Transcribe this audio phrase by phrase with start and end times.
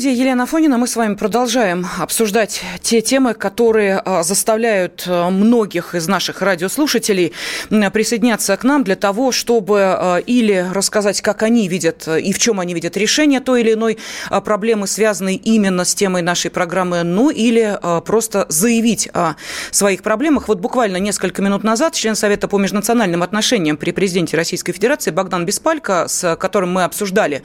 [0.00, 5.94] студии Елена Фонина мы с вами продолжаем обсуждать те темы, которые а, заставляют а, многих
[5.94, 7.34] из наших радиослушателей
[7.68, 12.60] присоединяться к нам для того, чтобы а, или рассказать, как они видят и в чем
[12.60, 13.98] они видят решение той или иной
[14.42, 19.34] проблемы, связанной именно с темой нашей программы, ну или просто заявить о
[19.70, 20.48] своих проблемах.
[20.48, 25.44] Вот буквально несколько минут назад член Совета по межнациональным отношениям при президенте Российской Федерации Богдан
[25.44, 27.42] Беспалько, с которым мы обсуждали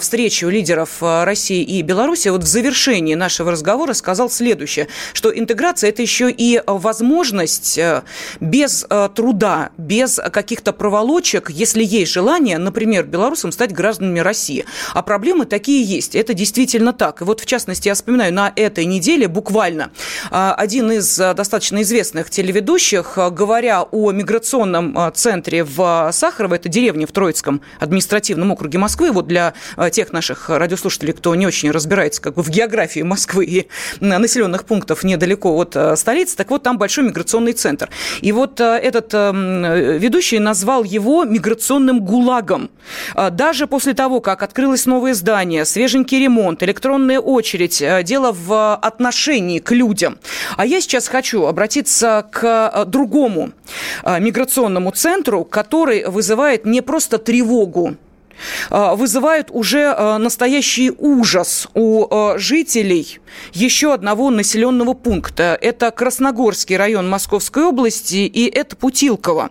[0.00, 1.93] встречу лидеров России и Беларуси
[2.32, 8.02] вот в завершении нашего разговора сказал следующее, что интеграция– это еще и возможность э,
[8.40, 14.64] без э, труда, без каких-то проволочек, если есть желание, например, белорусам стать гражданами России.
[14.92, 16.14] А проблемы такие есть.
[16.14, 17.20] Это действительно так.
[17.20, 19.90] И вот, в частности, я вспоминаю, на этой неделе буквально
[20.30, 27.12] э, один из достаточно известных телеведущих, говоря о миграционном центре в Сахарово, это деревня в
[27.12, 29.54] Троицком административном округе Москвы, вот для
[29.92, 33.68] тех наших радиослушателей, кто не очень разбирается как бы в географии Москвы и
[34.00, 37.90] населенных пунктов недалеко от э, столицы, так вот там большой миграционный центр.
[38.22, 42.70] И вот э, этот э, ведущий назвал его миграционным гулагом.
[43.32, 49.72] Даже после того, как открылось новое здание, свеженький ремонт, электронная очередь, дело в отношении к
[49.72, 50.18] людям.
[50.56, 53.52] А я сейчас хочу обратиться к другому
[54.04, 57.96] миграционному центру, который вызывает не просто тревогу
[58.70, 63.20] а, вызывают уже а, настоящий ужас у а, жителей
[63.52, 65.58] еще одного населенного пункта.
[65.60, 69.50] Это Красногорский район Московской области и это Путилково.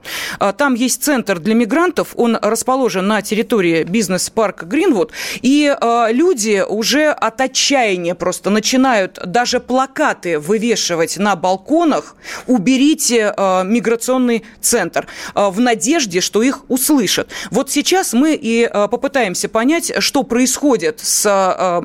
[0.58, 5.76] Там есть центр для мигрантов, он расположен на территории бизнес-парка Гринвуд, и
[6.12, 12.16] люди уже от отчаяния просто начинают даже плакаты вывешивать на балконах
[12.48, 13.34] «Уберите
[13.66, 17.30] миграционный центр» в надежде, что их услышат.
[17.52, 21.82] Вот сейчас мы и Э, попытаемся понять, что происходит с э,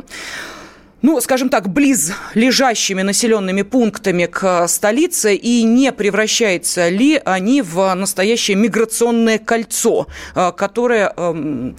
[1.00, 7.94] ну, скажем так, близ лежащими населенными пунктами к столице и не превращаются ли они в
[7.94, 11.76] настоящее миграционное кольцо, э, которое эм,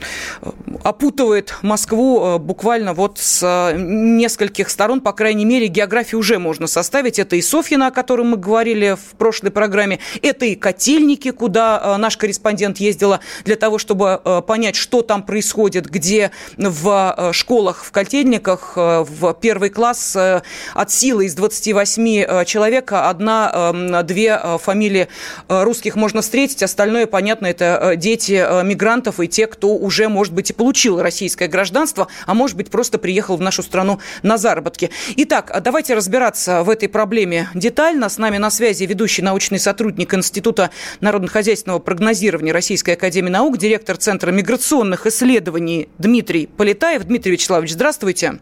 [0.84, 7.20] опутывает Москву э, буквально вот с нескольких сторон, по крайней мере, географию уже можно составить.
[7.20, 11.98] Это и Софьина, о котором мы говорили в прошлой программе, это и Котельники, куда э,
[11.98, 18.78] наш корреспондент ездила для того, чтобы понять, что там происходит, где в школах, в Котельниках,
[19.10, 20.42] в первый класс э,
[20.74, 25.08] от силы из 28 э, человек одна-две э, фамилии
[25.48, 30.54] русских можно встретить, остальное, понятно, это дети мигрантов и те, кто уже, может быть, и
[30.54, 34.92] получил российское гражданство, а может быть, просто приехал в нашу страну на заработки.
[35.18, 38.10] Итак, давайте разбираться в этой проблеме детально.
[38.10, 40.70] С нами на связи ведущий научный сотрудник Института
[41.02, 47.04] народно-хозяйственного прогнозирования Российской Академии Наук, директор Центра миграционных исследований Дмитрий Полетаев.
[47.04, 48.40] Дмитрий Вячеславович, здравствуйте.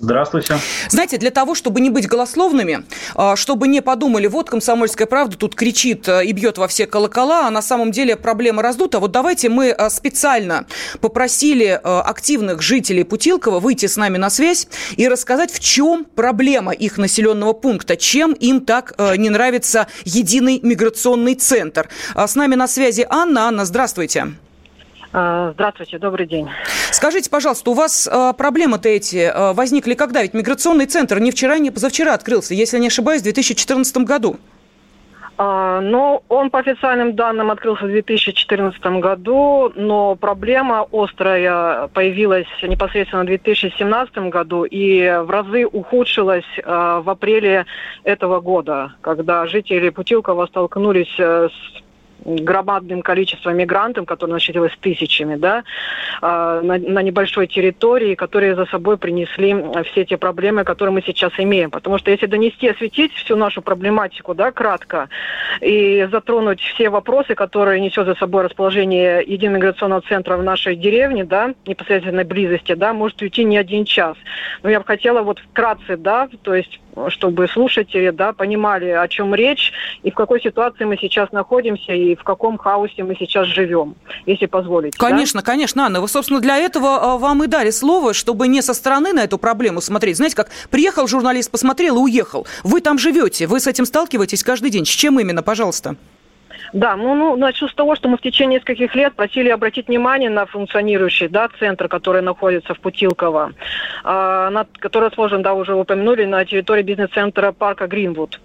[0.00, 0.58] Здравствуйте.
[0.88, 2.84] Знаете, для того, чтобы не быть голословными,
[3.14, 7.46] а, чтобы не подумали, вот комсомольская правда тут кричит а, и бьет во все колокола,
[7.46, 8.98] а на самом деле проблема раздута.
[8.98, 10.66] Вот давайте мы а, специально
[11.00, 16.98] попросили активных жителей Путилкова выйти с нами на связь и рассказать, в чем проблема их
[16.98, 21.88] населенного пункта, чем им так не нравится единый миграционный центр.
[22.14, 23.42] С нами на связи Анна.
[23.42, 24.20] Анна, здравствуйте.
[24.22, 24.32] А,
[25.14, 26.48] здравствуйте, добрый день.
[26.90, 30.22] Скажите, пожалуйста, у вас а, проблемы-то эти а, возникли когда?
[30.22, 34.38] Ведь миграционный центр не вчера, не позавчера открылся, если не ошибаюсь, в 2014 году.
[35.36, 43.26] Ну, он по официальным данным открылся в 2014 году, но проблема острая появилась непосредственно в
[43.26, 47.66] 2017 году и в разы ухудшилась в апреле
[48.04, 51.50] этого года, когда жители Путилкова столкнулись с
[52.24, 55.64] громадным количеством мигрантов, которые насчитывалось тысячами, да,
[56.20, 59.54] а, на, на небольшой территории, которые за собой принесли
[59.90, 61.70] все те проблемы, которые мы сейчас имеем.
[61.70, 65.08] Потому что если донести, осветить всю нашу проблематику, да, кратко,
[65.60, 71.24] и затронуть все вопросы, которые несет за собой расположение единого миграционного центра в нашей деревне,
[71.24, 74.16] да, непосредственной близости, да, может уйти не один час.
[74.62, 79.34] Но я бы хотела вот вкратце, да, то есть чтобы слушатели да, понимали, о чем
[79.34, 83.94] речь и в какой ситуации мы сейчас находимся и в каком хаосе мы сейчас живем,
[84.26, 84.96] если позволите.
[84.98, 85.46] Конечно, да?
[85.46, 86.00] конечно, Анна.
[86.00, 89.38] Вы, собственно, для этого а, вам и дали слово, чтобы не со стороны на эту
[89.38, 90.16] проблему смотреть.
[90.16, 92.46] Знаете, как приехал журналист, посмотрел и уехал.
[92.62, 94.84] Вы там живете, вы с этим сталкиваетесь каждый день.
[94.84, 95.96] С чем именно, пожалуйста?
[96.74, 100.28] Да, ну, ну, начну с того, что мы в течение нескольких лет просили обратить внимание
[100.28, 103.52] на функционирующий да, центр, который находится в Путилково,
[104.04, 108.40] э, над, который расположен, да, уже упомянули, на территории бизнес-центра парка Гринвуд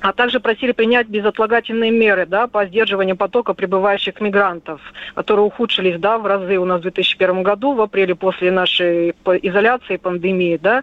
[0.00, 4.80] а также просили принять безотлагательные меры да, по сдерживанию потока прибывающих мигрантов,
[5.14, 9.96] которые ухудшились да, в разы у нас в 2001 году, в апреле после нашей изоляции,
[9.96, 10.82] пандемии, да,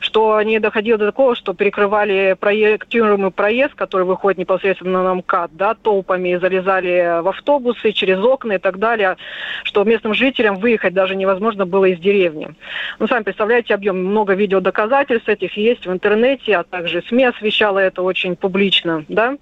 [0.00, 5.74] что не доходило до такого, что перекрывали проектируемый проезд, который выходит непосредственно на МКАД, да,
[5.74, 9.16] толпами залезали в автобусы через окна и так далее,
[9.64, 12.54] что местным жителям выехать даже невозможно было из деревни.
[12.98, 18.02] Ну, сами представляете объем, много видеодоказательств этих есть в интернете, а также СМИ освещала это
[18.02, 19.36] очень публично, да,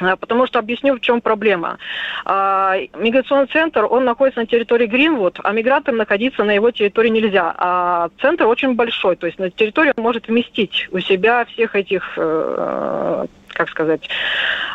[0.00, 1.78] а, Потому что объясню, в чем проблема.
[2.24, 7.54] А, миграционный центр, он находится на территории Гринвуд, а мигрантам находиться на его территории нельзя.
[7.56, 12.14] А центр очень большой, то есть на территории он может вместить у себя всех этих
[12.16, 14.08] э, как сказать,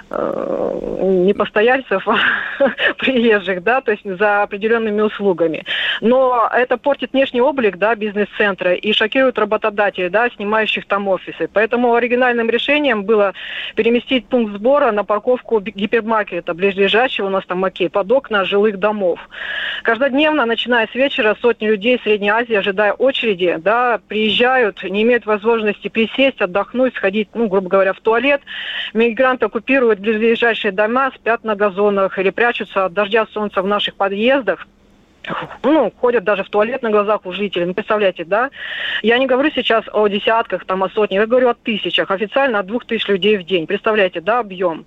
[0.10, 2.18] э, не постояльцев, а
[2.98, 5.66] приезжих, да, то есть за определенными услугами.
[6.02, 11.50] Но это портит внешний облик, да, бизнес-центра и шокирует работодателей, да, снимающих там офисы.
[11.52, 13.34] Поэтому оригинальным решением было
[13.76, 19.20] переместить пункт сбора на парковку гипермаркета, ближайшего у нас там Макей, под окна жилых домов.
[19.84, 25.26] Каждодневно, начиная с вечера, сотни людей из Средней Азии, ожидая очереди, да, приезжают, не имеют
[25.26, 28.42] возможности присесть, отдохнуть, сходить, ну, грубо говоря, в туалет,
[28.94, 34.68] Мигранты оккупируют ближайшие дома, спят на газонах или прячутся от дождя солнца в наших подъездах
[35.64, 37.66] ну, ходят даже в туалет на глазах у жителей.
[37.66, 38.50] Ну, представляете, да?
[39.02, 42.66] Я не говорю сейчас о десятках, там, о сотнях, я говорю о тысячах, официально от
[42.66, 43.68] двух тысяч людей в день.
[43.68, 44.86] Представляете, да, объем.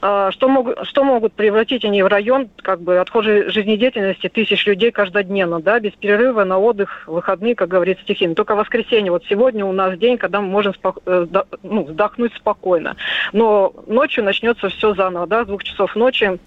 [0.00, 4.90] А, что, могут, что могут превратить они в район, как бы, отхожей жизнедеятельности тысяч людей
[4.90, 8.34] каждодневно, да, без перерыва на отдых, выходные, как говорит стихин.
[8.34, 11.26] Только воскресенье, вот сегодня у нас день, когда мы можем спок- э,
[11.62, 12.96] ну, вздохнуть спокойно.
[13.32, 16.38] Но ночью начнется все заново, да, с двух часов ночи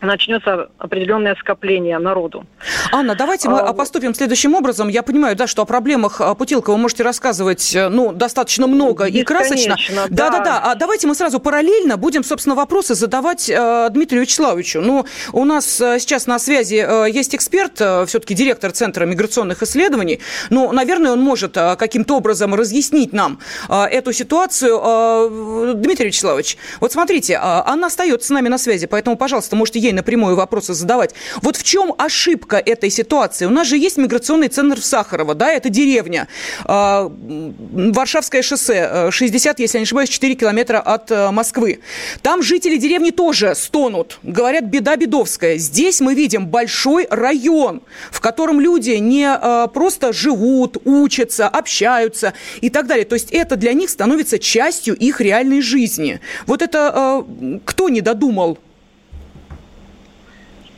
[0.00, 2.46] начнется определенное скопление народу.
[2.92, 4.88] Анна, давайте мы а, поступим следующим образом.
[4.88, 9.04] Я понимаю, да, что о проблемах а, Путилка вы можете рассказывать, э, ну, достаточно много
[9.04, 9.76] и красочно.
[10.10, 10.62] Да, да, да.
[10.64, 14.80] А давайте мы сразу параллельно будем, собственно, вопросы задавать э, Дмитрию Вячеславовичу.
[14.80, 19.62] Ну, у нас э, сейчас на связи э, есть эксперт, э, все-таки директор Центра миграционных
[19.62, 20.20] исследований.
[20.50, 24.80] Ну, наверное, он может э, каким-то образом разъяснить нам э, эту ситуацию.
[24.82, 29.78] Э, Дмитрий Вячеславович, вот смотрите, э, Анна остается с нами на связи, поэтому, пожалуйста, можете
[29.78, 31.14] ей напрямую вопросы задавать.
[31.42, 33.46] Вот в чем ошибка этой ситуации?
[33.46, 36.28] У нас же есть миграционный центр в Сахарово, да, это деревня.
[36.64, 41.80] А, Варшавское шоссе, 60, э, если я не ошибаюсь, 4 километра от э, Москвы.
[42.22, 44.18] Там жители деревни тоже стонут.
[44.22, 45.56] Говорят, беда бедовская.
[45.56, 52.70] Здесь мы видим большой район, в котором люди не э, просто живут, учатся, общаются и
[52.70, 53.04] так далее.
[53.04, 56.20] То есть это для них становится частью их реальной жизни.
[56.46, 57.24] Вот это
[57.64, 58.58] кто не додумал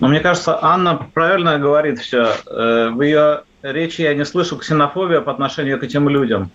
[0.00, 2.32] но мне кажется, Анна правильно говорит все.
[2.46, 6.50] Э, в ее речи я не слышу ксенофобия по отношению к этим людям.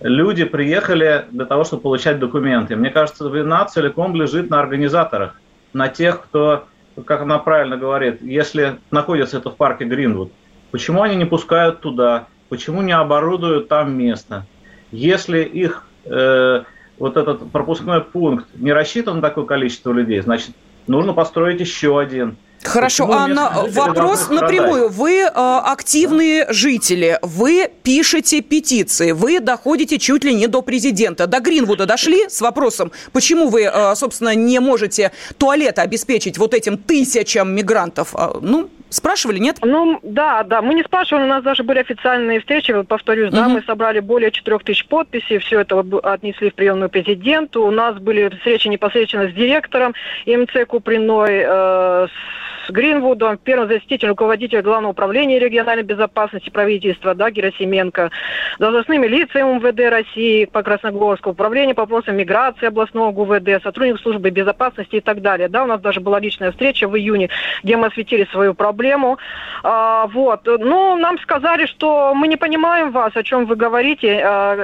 [0.00, 2.74] Люди приехали для того, чтобы получать документы.
[2.74, 5.40] Мне кажется, вина целиком лежит на организаторах,
[5.74, 6.66] на тех, кто,
[7.04, 10.32] как она правильно говорит, если находится это в парке Гринвуд,
[10.70, 14.46] почему они не пускают туда, почему не оборудуют там место.
[14.90, 16.62] Если их э,
[16.98, 20.50] вот этот пропускной пункт не рассчитан на такое количество людей, значит,
[20.86, 24.88] нужно построить еще один– Хорошо, Почему Анна, вопрос напрямую.
[24.88, 26.52] Вы э, активные да.
[26.52, 31.26] жители, вы пишете петиции, вы доходите чуть ли не до президента.
[31.26, 36.76] До Гринвуда дошли с вопросом, почему вы, э, собственно, не можете туалеты обеспечить вот этим
[36.78, 38.14] тысячам мигрантов?
[38.14, 39.58] Э, ну, Спрашивали, нет?
[39.62, 40.62] Ну, да, да.
[40.62, 43.36] Мы не спрашивали, у нас даже были официальные встречи, повторюсь, угу.
[43.36, 47.66] да, мы собрали более 4 тысяч подписей, все это отнесли в приемную президенту.
[47.66, 49.94] У нас были встречи непосредственно с директором
[50.24, 58.10] МЦ Куприной, э, с Гринвудом, первым заместителем руководителя Главного управления региональной безопасности правительства, да, Герасименко,
[58.58, 64.96] должностными лицами МВД России по Красногорску, управление по вопросам миграции областного ГУВД, сотрудник службы безопасности
[64.96, 65.48] и так далее.
[65.48, 67.30] Да, у нас даже была личная встреча в июне,
[67.62, 69.18] где мы осветили свою проблему.
[69.62, 70.40] А, вот.
[70.44, 74.20] Ну, нам сказали, что мы не понимаем вас, о чем вы говорите.
[74.24, 74.56] А,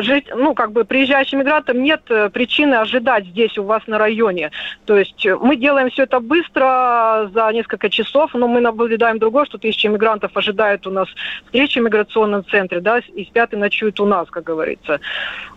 [0.00, 4.50] жить, ну, как бы приезжающим мигрантам нет причины ожидать здесь у вас на районе.
[4.86, 9.58] То есть мы делаем все это быстро, за несколько часов, но мы наблюдаем другое, что
[9.58, 11.08] тысячи мигрантов ожидают у нас
[11.46, 15.00] встречи в миграционном центре, да, и спят и ночуют у нас, как говорится.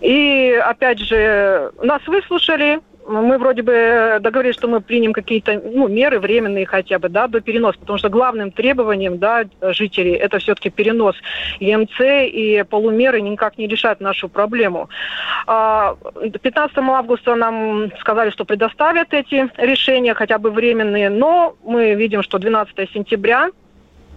[0.02, 6.20] И, опять же, нас выслушали, мы вроде бы договорились, что мы примем какие-то ну, меры
[6.20, 11.16] временные хотя бы, да, до переноса, потому что главным требованием, да, жителей это все-таки перенос
[11.60, 14.90] ЕМЦ, и полумеры никак не решают нашу проблему.
[15.46, 22.24] 15 а, августа нам сказали, что предоставят эти решения, хотя бы временные, но мы видим,
[22.24, 23.50] что 12 сентября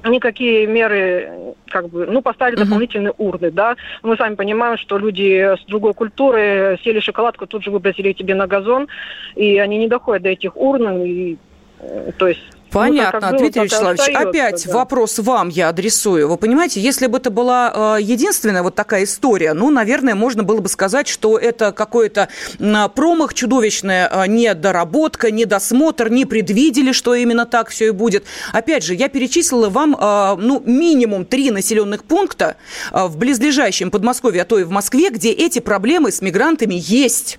[0.05, 2.65] никакие меры, как бы, ну, поставили uh-huh.
[2.65, 3.77] дополнительные урны, да.
[4.03, 8.47] Мы сами понимаем, что люди с другой культуры сели шоколадку, тут же выбросили тебе на
[8.47, 8.89] газон,
[9.37, 11.37] и они не доходят до этих урн, и,
[11.81, 12.41] э, то есть
[12.71, 14.01] Понятно, ну, Дмитрий Вячеславович.
[14.15, 14.73] Опять да.
[14.73, 16.29] вопрос вам я адресую.
[16.29, 20.61] Вы понимаете, если бы это была э, единственная вот такая история, ну, наверное, можно было
[20.61, 22.29] бы сказать, что это какой-то
[22.95, 28.25] промах, чудовищная э, недоработка, недосмотр, не предвидели, что именно так все и будет.
[28.53, 32.57] Опять же, я перечислила вам, э, ну, минимум три населенных пункта
[32.93, 37.39] в близлежащем Подмосковье, а то и в Москве, где эти проблемы с мигрантами есть.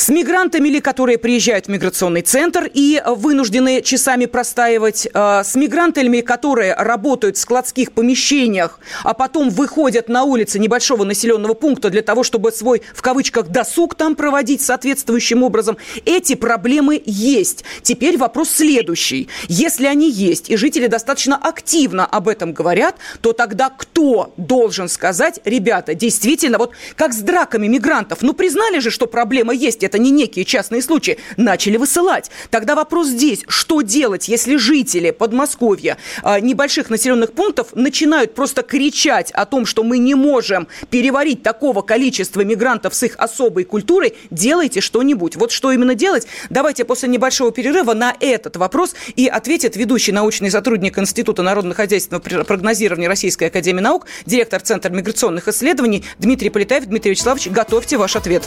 [0.00, 6.22] С мигрантами ли, которые приезжают в миграционный центр и вынуждены часами простаивать, э, с мигрантами,
[6.22, 12.22] которые работают в складских помещениях, а потом выходят на улицы небольшого населенного пункта для того,
[12.22, 15.76] чтобы свой, в кавычках, досуг там проводить соответствующим образом.
[16.06, 17.66] Эти проблемы есть.
[17.82, 19.28] Теперь вопрос следующий.
[19.48, 25.40] Если они есть, и жители достаточно активно об этом говорят, то тогда кто должен сказать,
[25.44, 30.10] ребята, действительно, вот как с драками мигрантов, ну признали же, что проблема есть, это не
[30.12, 32.30] некие частные случаи, начали высылать.
[32.50, 39.32] Тогда вопрос здесь, что делать, если жители Подмосковья, а, небольших населенных пунктов начинают просто кричать
[39.32, 44.80] о том, что мы не можем переварить такого количества мигрантов с их особой культурой, делайте
[44.80, 45.34] что-нибудь.
[45.34, 50.52] Вот что именно делать, давайте после небольшого перерыва на этот вопрос и ответит ведущий научный
[50.52, 56.86] сотрудник Института народно-хозяйственного прогнозирования Российской Академии Наук, директор Центра миграционных исследований Дмитрий Полетаев.
[56.86, 58.44] Дмитрий Вячеславович, готовьте ваш ответ.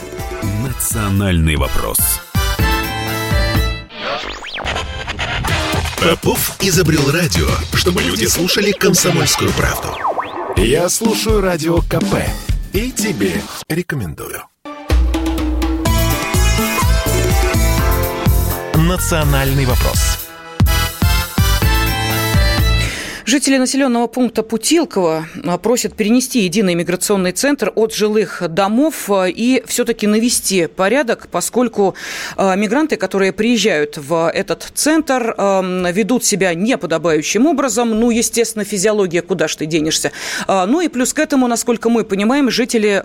[0.64, 1.98] Национальный вопрос.
[6.00, 9.88] Попов изобрел радио, чтобы люди слушали комсомольскую правду.
[10.56, 12.14] Я слушаю радио КП
[12.72, 14.42] и тебе рекомендую.
[18.74, 20.13] Национальный вопрос.
[23.34, 29.60] Жители населенного пункта Путилково а, просят перенести единый миграционный центр от жилых домов а, и
[29.66, 31.96] все-таки навести порядок, поскольку
[32.36, 35.34] а, мигранты, которые приезжают в этот центр,
[35.92, 37.98] ведут себя неподобающим образом.
[37.98, 40.12] Ну, естественно, физиология, куда ж ты денешься.
[40.46, 43.02] Ну и плюс к этому, насколько мы понимаем, жители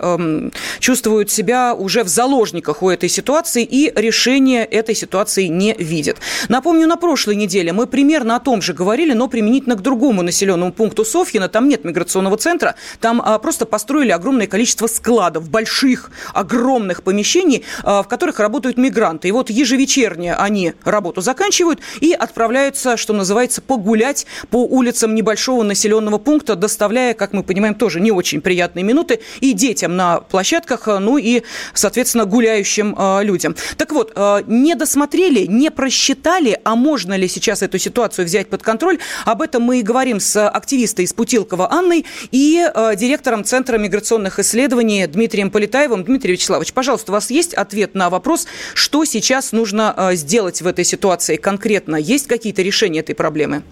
[0.78, 6.18] чувствуют себя уже в заложниках у этой ситуации и решения этой ситуации не видят.
[6.48, 10.22] Напомню, на прошлой неделе мы примерно о том же говорили, но применительно к другому другому
[10.22, 16.10] населенному пункту Софьина, там нет миграционного центра, там а, просто построили огромное количество складов, больших,
[16.34, 19.28] огромных помещений, а, в которых работают мигранты.
[19.28, 26.18] И вот ежевечерне они работу заканчивают и отправляются, что называется, погулять по улицам небольшого населенного
[26.18, 31.18] пункта, доставляя, как мы понимаем, тоже не очень приятные минуты и детям на площадках, ну
[31.18, 31.42] и,
[31.74, 33.54] соответственно, гуляющим а, людям.
[33.76, 38.62] Так вот, а, не досмотрели, не просчитали, а можно ли сейчас эту ситуацию взять под
[38.62, 43.44] контроль, об этом мы и говорим поговорим с активистой из Путилкова Анной и э, директором
[43.44, 46.04] Центра миграционных исследований Дмитрием Полетаевым.
[46.04, 50.66] Дмитрий Вячеславович, пожалуйста, у вас есть ответ на вопрос, что сейчас нужно э, сделать в
[50.66, 51.96] этой ситуации конкретно?
[51.96, 53.62] Есть какие-то решения этой проблемы?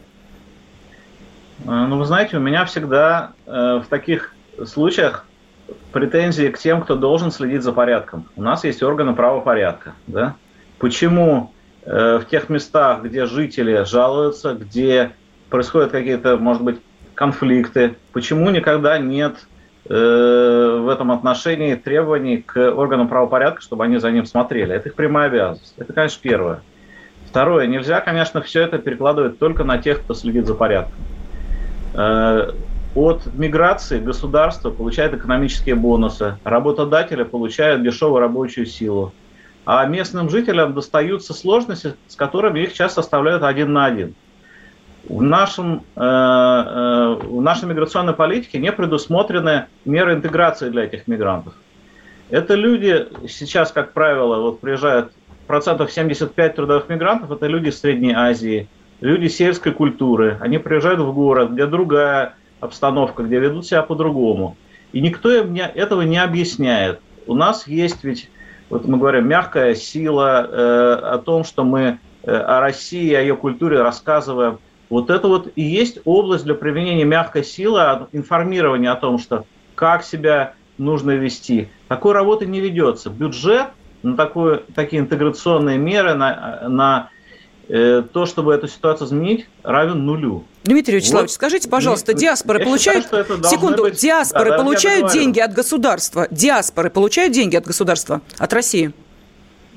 [1.65, 4.35] Э, ну, вы знаете, у меня всегда в таких
[4.67, 5.25] случаях
[5.93, 8.29] претензии к тем, кто должен следить за порядком.
[8.37, 9.95] У нас есть органы правопорядка.
[10.07, 10.35] Да?
[10.79, 11.55] Почему
[11.87, 15.13] э, в тех местах, где жители жалуются, где
[15.51, 16.81] происходят какие-то, может быть,
[17.15, 19.35] конфликты, почему никогда нет
[19.89, 24.75] э, в этом отношении требований к органам правопорядка, чтобы они за ним смотрели.
[24.75, 25.75] Это их прямая обязанность.
[25.79, 26.61] Это, конечно, первое.
[27.29, 27.67] Второе.
[27.67, 31.01] Нельзя, конечно, все это перекладывать только на тех, кто следит за порядком.
[31.95, 32.53] Э,
[32.95, 39.13] от миграции государство получает экономические бонусы, работодатели получают дешевую рабочую силу,
[39.67, 44.15] а местным жителям достаются сложности, с которыми их часто оставляют один на один–
[45.07, 51.55] в, нашем, э, э, в нашей миграционной политике не предусмотрены меры интеграции для этих мигрантов.
[52.31, 55.13] Это люди сейчас, как правило, вот приезжают
[55.47, 58.69] процентов 75 трудовых мигрантов, это люди Средней Азии,
[59.01, 60.37] люди сельской культуры.
[60.41, 64.57] Они приезжают в город, где другая обстановка, где ведут себя по-другому.
[64.93, 67.01] И никто им не, этого не объясняет.
[67.27, 68.31] У нас есть ведь,
[68.69, 73.81] вот мы говорим, мягкая сила э, о том, что мы о России, о ее культуре
[73.81, 74.59] рассказываем.
[74.91, 80.03] Вот это вот и есть область для применения мягкой силы, информирования о том, что как
[80.03, 81.69] себя нужно вести.
[81.89, 83.11] Такой работы не ведется.
[83.11, 83.69] Бюджет
[84.03, 87.11] на такую, такие интеграционные меры, на, на
[87.69, 90.45] э, то, чтобы эту ситуацию изменить, равен нулю.
[90.65, 91.35] Дмитрий Вячеславович, вот.
[91.35, 93.05] скажите, пожалуйста, диаспоры получают...
[93.05, 94.01] Считаю, секунду, быть...
[94.01, 96.29] диаспоры да, получают деньги от государства?
[96.31, 98.93] Диаспоры получают деньги от государства, от России?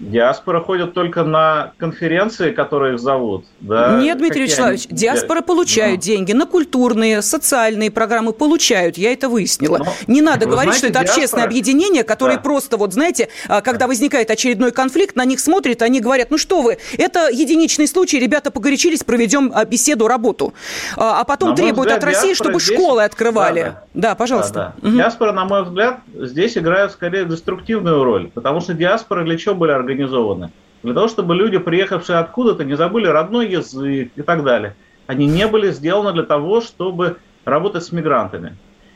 [0.01, 3.45] Диаспора ходят только на конференции, которые их зовут.
[3.59, 3.99] Да?
[4.01, 4.97] Нет, Дмитрий Какие Вячеславович, они...
[4.97, 6.01] диаспора получают ну.
[6.01, 9.77] деньги на культурные, социальные программы получают, я это выяснила.
[9.77, 11.13] Но, Не надо говорить, знаете, что это диаспора...
[11.13, 12.41] общественное объединение, которое да.
[12.41, 16.63] просто, вот знаете, а, когда возникает очередной конфликт, на них смотрят, они говорят, ну что
[16.63, 20.55] вы, это единичный случай, ребята погорячились, проведем а, беседу, работу.
[20.97, 22.75] А, а потом на требуют взгляд, от России, чтобы здесь...
[22.75, 23.61] школы открывали.
[23.61, 24.09] Да, да.
[24.09, 24.53] да пожалуйста.
[24.53, 24.87] Да, да.
[24.87, 24.97] Угу.
[24.97, 29.69] Диаспора, на мой взгляд, здесь играет скорее деструктивную роль, потому что диаспора для чего были
[29.71, 29.90] организованы?
[29.91, 30.51] Организованы.
[30.83, 34.75] Для того, чтобы люди, приехавшие откуда-то, не забыли родной язык и так далее.
[35.07, 38.55] Они не были сделаны для того, чтобы работать с мигрантами.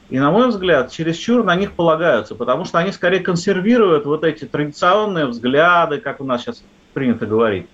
[0.10, 4.46] И, на мой взгляд, чересчур на них полагаются, потому что они скорее консервируют вот эти
[4.46, 7.68] традиционные взгляды, как у нас сейчас принято говорить.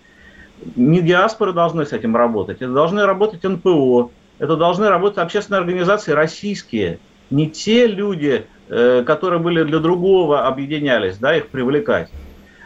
[0.76, 6.12] Не диаспоры должны с этим работать, это должны работать НПО, это должны работать общественные организации
[6.12, 7.00] российские,
[7.30, 12.10] не те люди, э, которые были для другого объединялись, да, их привлекать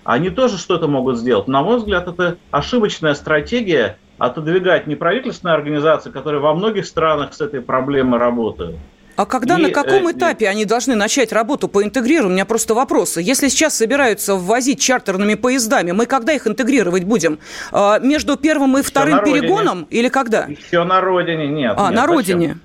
[0.06, 1.48] они тоже что-то могут сделать.
[1.48, 7.60] На мой взгляд, это ошибочная стратегия отодвигать неправительственные организации, которые во многих странах с этой
[7.60, 8.78] проблемой работают.
[9.18, 12.32] А когда, и, на каком э, этапе они должны начать работу по интегрированию?
[12.32, 13.22] У меня просто вопросы.
[13.22, 17.40] Если сейчас собираются ввозить чартерными поездами, мы когда их интегрировать будем?
[17.72, 20.48] А, между первым и вторым перегоном или когда?
[20.68, 21.76] Все на родине, нет.
[21.78, 22.48] А, нет, на родине.
[22.48, 22.62] Зачем?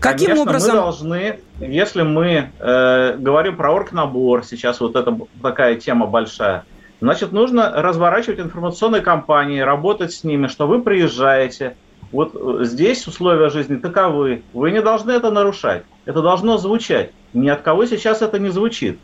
[0.00, 0.76] Каким Конечно, образом?
[0.76, 6.64] мы должны, если мы э, говорим про оргнабор, сейчас вот это такая тема большая,
[7.00, 11.76] Значит, нужно разворачивать информационные кампании, работать с ними, что вы приезжаете,
[12.12, 17.12] вот э, здесь условия жизни таковы, вы не должны это нарушать, это должно звучать.
[17.32, 18.98] Ни от кого сейчас это не звучит.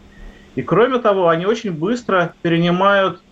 [0.56, 3.22] И кроме того, они очень быстро перенимают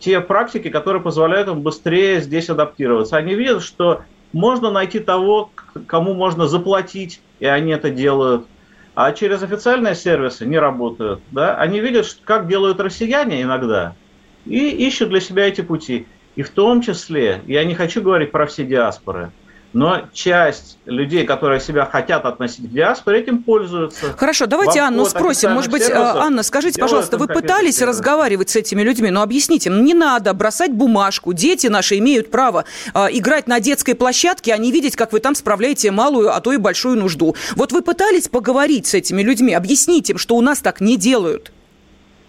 [0.00, 3.16] те практики, которые позволяют им быстрее здесь адаптироваться.
[3.16, 5.50] Они видят, что можно найти того,
[5.86, 8.46] кому можно заплатить, и они это делают.
[8.94, 11.20] А через официальные сервисы не работают.
[11.30, 11.56] Да?
[11.56, 13.94] Они видят, как делают россияне иногда–
[14.46, 16.06] и ищут для себя эти пути.
[16.36, 19.30] И в том числе, я не хочу говорить про все диаспоры,
[19.72, 24.14] но часть людей, которые себя хотят относить к диаспоре, этим пользуются.
[24.16, 25.52] Хорошо, давайте Анну спросим.
[25.52, 30.32] Может быть, Анна, скажите, пожалуйста, вы пытались разговаривать с этими людьми, но объясните, не надо
[30.32, 31.34] бросать бумажку.
[31.34, 35.34] Дети наши имеют право э, играть на детской площадке, а не видеть, как вы там
[35.34, 37.36] справляете малую, а то и большую нужду.
[37.54, 41.52] Вот вы пытались поговорить с этими людьми, объяснить им, что у нас так не делают?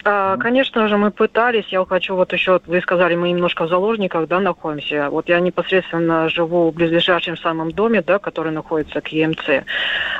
[0.04, 1.66] А, конечно же, мы пытались.
[1.68, 5.10] Я хочу вот еще, вы сказали, мы немножко в заложниках, да, находимся.
[5.10, 9.64] Вот я непосредственно живу в близлежащем самом доме, да, который находится к ЕМЦ.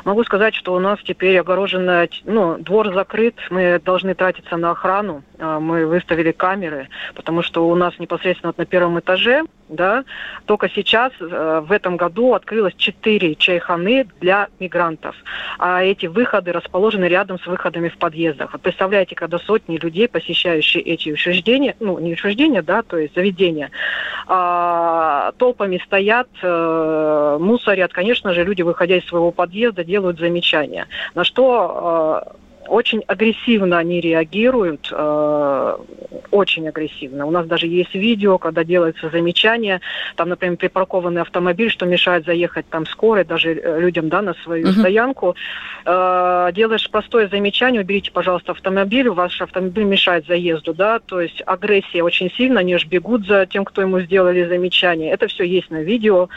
[0.05, 5.23] Могу сказать, что у нас теперь огорожено, ну, двор закрыт, мы должны тратиться на охрану.
[5.39, 10.03] А, мы выставили камеры, потому что у нас непосредственно на первом этаже да,
[10.45, 15.15] только сейчас э, в этом году открылось четыре чайханы для мигрантов,
[15.59, 18.51] а эти выходы расположены рядом с выходами в подъездах.
[18.51, 23.69] Вот представляете, когда сотни людей, посещающие эти учреждения, ну не учреждения, да, то есть заведения,
[24.27, 31.23] а, толпами стоят, а, мусорят, конечно же, люди, выходя из своего подъезда, делают замечания, на
[31.23, 32.35] что а,
[32.69, 35.77] очень агрессивно они реагируют, э,
[36.31, 37.25] очень агрессивно.
[37.25, 39.81] У нас даже есть видео, когда делается замечание,
[40.15, 44.67] там, например, припаркованный автомобиль, что мешает заехать там скорой, даже э, людям, да, на свою
[44.67, 44.79] uh-huh.
[44.79, 45.35] стоянку.
[45.85, 52.03] Э, делаешь простое замечание, уберите, пожалуйста, автомобиль, ваш автомобиль мешает заезду, да, то есть агрессия
[52.03, 55.11] очень сильно, они же бегут за тем, кто ему сделали замечание.
[55.11, 56.29] Это все есть на видео.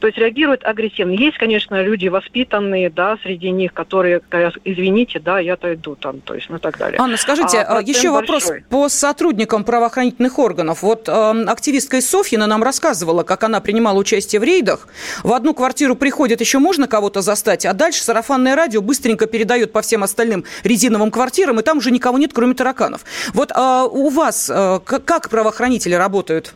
[0.00, 1.12] То есть реагируют агрессивно.
[1.12, 4.20] Есть, конечно, люди воспитанные, да, среди них, которые,
[4.64, 7.00] извините, да, я-то иду там, то есть, ну и так далее.
[7.00, 10.82] Анна, скажите, а, а еще вопрос по сотрудникам правоохранительных органов.
[10.82, 14.88] Вот э, активистка из Софьина нам рассказывала, как она принимала участие в рейдах.
[15.22, 19.82] В одну квартиру приходит, еще можно кого-то застать, а дальше сарафанное радио быстренько передает по
[19.82, 23.04] всем остальным резиновым квартирам, и там уже никого нет, кроме тараканов.
[23.32, 26.54] Вот э, у вас э, как правоохранители работают?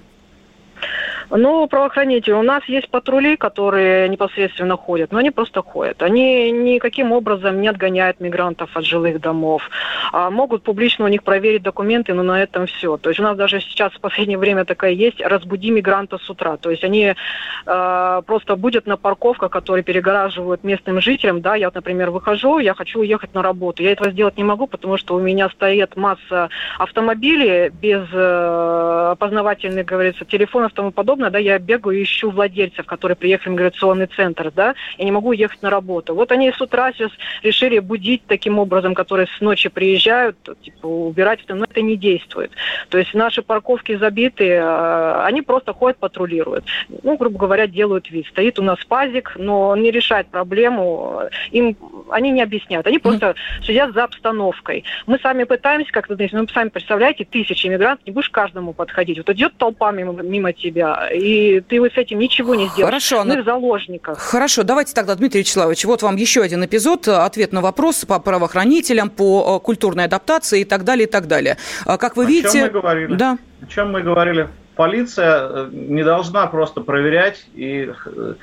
[1.31, 6.03] Ну, правоохранители, у нас есть патрули, которые непосредственно ходят, но они просто ходят.
[6.03, 9.69] Они никаким образом не отгоняют мигрантов от жилых домов.
[10.13, 12.97] А могут публично у них проверить документы, но на этом все.
[12.97, 16.57] То есть у нас даже сейчас в последнее время такая есть «разбуди мигранта с утра».
[16.57, 17.15] То есть они
[17.67, 21.43] э, просто будут на парковках, которые перегораживают местным жителям.
[21.43, 23.83] Да, я, вот, например, выхожу, я хочу уехать на работу.
[23.83, 29.85] Я этого сделать не могу, потому что у меня стоит масса автомобилей без э, опознавательных,
[29.85, 33.53] говорится, телефонов и тому подобное неудобно, да, я бегаю и ищу владельцев, которые приехали в
[33.53, 36.15] миграционный центр, да, я не могу ехать на работу.
[36.15, 37.11] Вот они с утра сейчас
[37.43, 42.53] решили будить таким образом, которые с ночи приезжают, типа, убирать, но это не действует.
[42.89, 46.65] То есть наши парковки забиты, а, они просто ходят, патрулируют.
[47.03, 48.27] Ну, грубо говоря, делают вид.
[48.27, 51.23] Стоит у нас пазик, но он не решает проблему.
[51.51, 51.77] Им
[52.11, 52.87] они не объясняют.
[52.87, 54.85] Они просто следят за обстановкой.
[55.07, 59.19] Мы сами пытаемся как-то, ну, сами представляете, тысячи иммигрантов, не будешь каждому подходить.
[59.19, 62.95] Вот идет толпа мимо, мимо тебя, и ты вот с этим ничего не сделаешь.
[62.95, 63.25] Хорошо.
[63.25, 64.19] Мы в заложниках.
[64.19, 69.11] Хорошо, давайте тогда, Дмитрий Вячеславович, вот вам еще один эпизод, ответ на вопрос по правоохранителям,
[69.11, 71.57] по э, культурной адаптации и так далее, и так далее.
[71.85, 72.53] А, как вы О видите...
[72.53, 73.15] Чем мы говорили?
[73.15, 73.39] Да.
[73.63, 74.49] О чем мы говорили?
[74.77, 78.35] Полиция э, не должна просто проверять и э,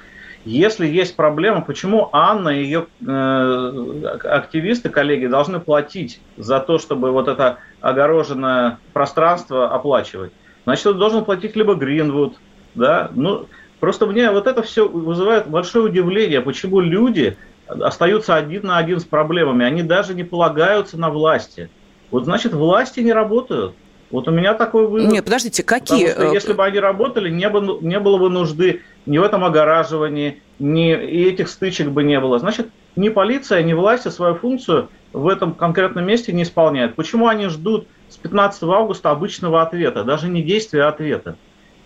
[0.45, 7.11] если есть проблема, почему Анна и ее э, активисты, коллеги, должны платить за то, чтобы
[7.11, 10.31] вот это огороженное пространство оплачивать?
[10.65, 12.35] Значит, он должен платить либо Гринвуд,
[12.75, 13.09] да?
[13.15, 13.47] Ну,
[13.79, 19.03] просто мне вот это все вызывает большое удивление, почему люди остаются один на один с
[19.03, 21.69] проблемами, они даже не полагаются на власти.
[22.11, 23.73] Вот значит, власти не работают.
[24.11, 25.11] Вот у меня такой вывод.
[25.11, 26.09] Нет, подождите, какие?
[26.09, 29.43] Потому что если бы они работали, не, бы, не было бы нужды ни в этом
[29.43, 32.39] огораживании, ни и этих стычек бы не было.
[32.39, 36.95] Значит, ни полиция, ни власти свою функцию в этом конкретном месте не исполняют.
[36.95, 41.35] Почему они ждут с 15 августа обычного ответа, даже не действия, а ответа?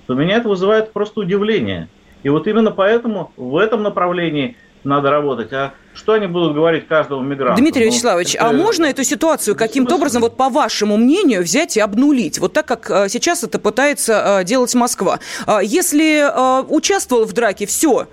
[0.08, 1.88] То меня это вызывает просто удивление.
[2.24, 5.54] И вот именно поэтому в этом направлении надо работать.
[5.54, 7.62] А что они будут говорить каждому мигранту?
[7.62, 8.48] Дмитрий ну, Вячеславович, это...
[8.48, 12.40] а можно эту ситуацию каким-то образом, вот по вашему мнению, взять и обнулить?
[12.40, 15.20] Вот так, как э, сейчас это пытается э, делать Москва.
[15.46, 18.08] А если э, участвовал в драке, все.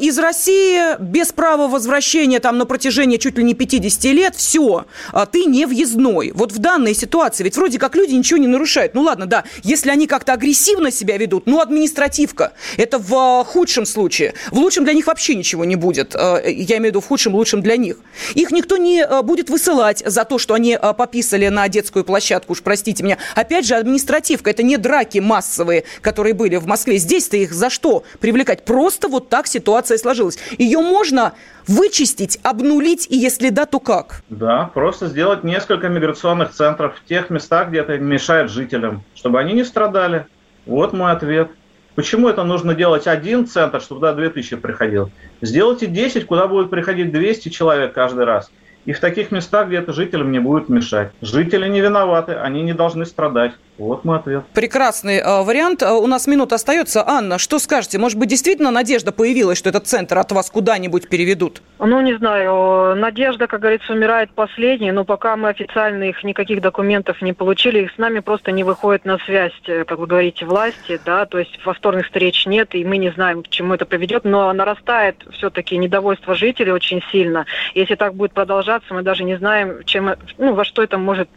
[0.00, 4.84] Из России без права возвращения там на протяжении чуть ли не 50 лет, все.
[5.32, 6.32] Ты не въездной.
[6.34, 8.94] Вот в данной ситуации, ведь вроде как люди ничего не нарушают.
[8.94, 12.52] Ну ладно, да, если они как-то агрессивно себя ведут, ну административка.
[12.76, 14.34] Это в худшем случае.
[14.50, 16.14] В лучшем для них вообще ничего не будет.
[16.14, 17.96] Я имею в виду в худшем, лучшем для них.
[18.34, 22.52] Их никто не э, будет высылать за то, что они э, пописали на детскую площадку,
[22.52, 23.18] уж простите меня.
[23.34, 26.98] Опять же, административка, это не драки массовые, которые были в Москве.
[26.98, 28.64] Здесь-то их за что привлекать?
[28.64, 30.38] Просто вот так ситуация сложилась.
[30.58, 31.32] Ее можно
[31.66, 34.22] вычистить, обнулить, и если да, то как?
[34.28, 39.52] Да, просто сделать несколько миграционных центров в тех местах, где это мешает жителям, чтобы они
[39.52, 40.26] не страдали.
[40.64, 41.50] Вот мой ответ.
[41.96, 45.10] Почему это нужно делать один центр, чтобы туда 2000 приходил?
[45.40, 48.50] Сделайте 10, куда будет приходить 200 человек каждый раз.
[48.84, 51.10] И в таких местах, где это жителям не будет мешать.
[51.22, 53.52] Жители не виноваты, они не должны страдать.
[53.78, 54.44] Вот мой ответ.
[54.54, 55.82] Прекрасный э, вариант.
[55.82, 57.06] Э, у нас минута остается.
[57.06, 57.98] Анна, что скажете?
[57.98, 61.60] Может быть, действительно надежда появилась, что этот центр от вас куда-нибудь переведут?
[61.78, 62.96] Ну, не знаю.
[62.96, 67.92] Надежда, как говорится, умирает последней, но пока мы официально их никаких документов не получили, их
[67.92, 71.62] с нами просто не выходит на связь, э, как вы говорите, власти, да, то есть
[71.62, 76.34] повторных встреч нет, и мы не знаем, к чему это приведет, но нарастает все-таки недовольство
[76.34, 77.44] жителей очень сильно.
[77.74, 81.28] Если так будет продолжаться, мы даже не знаем, чем, ну, во что это может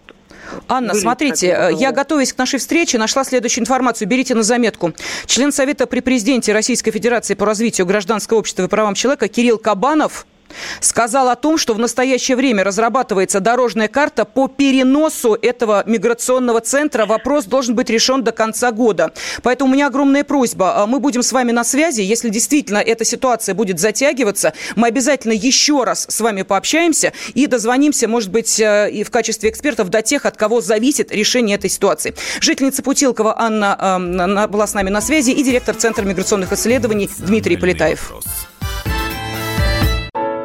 [0.68, 4.08] Анна, смотрите, э, я, готовясь к нашей встрече, нашла следующую информацию.
[4.08, 4.94] Берите на заметку.
[5.26, 10.26] Член Совета при президенте Российской Федерации по развитию гражданского общества и правам человека Кирилл Кабанов
[10.82, 17.06] сказал о том, что в настоящее время разрабатывается дорожная карта по переносу этого миграционного центра.
[17.06, 19.14] Вопрос должен быть решен до конца года.
[19.44, 20.84] Поэтому у меня огромная просьба.
[20.84, 22.02] А, мы будем с вами на связи.
[22.02, 28.08] Если действительно эта ситуация будет затягиваться, мы обязательно еще раз с вами пообщаемся и дозвонимся,
[28.08, 32.14] может быть, э, и в качестве экспертов до тех, от кого зависит решение этой ситуации.
[32.42, 38.14] Жительница Путилкова Анна была с нами на связи и директор Центра миграционных исследований Дмитрий Полетаев.